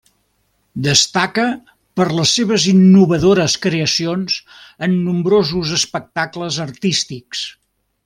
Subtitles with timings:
[0.85, 1.43] Destaca
[1.99, 4.41] per les seves innovadores creacions
[4.89, 7.49] en nombrosos espectacles artístics.